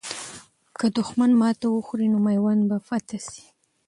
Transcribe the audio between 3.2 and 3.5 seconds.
سي.